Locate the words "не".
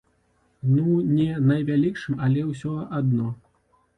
1.17-1.27